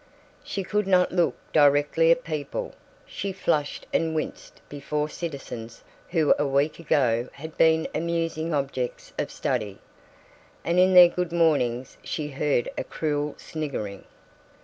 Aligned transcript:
She 0.43 0.63
could 0.63 0.87
not 0.87 1.11
look 1.11 1.35
directly 1.53 2.09
at 2.09 2.23
people. 2.23 2.73
She 3.05 3.31
flushed 3.31 3.85
and 3.93 4.15
winced 4.15 4.59
before 4.67 5.09
citizens 5.09 5.83
who 6.09 6.33
a 6.39 6.47
week 6.47 6.79
ago 6.79 7.29
had 7.33 7.55
been 7.55 7.87
amusing 7.93 8.51
objects 8.51 9.13
of 9.19 9.29
study, 9.29 9.77
and 10.65 10.79
in 10.79 10.95
their 10.95 11.07
good 11.09 11.31
mornings 11.31 11.97
she 12.03 12.29
heard 12.29 12.67
a 12.79 12.83
cruel 12.83 13.35
sniggering. 13.37 14.05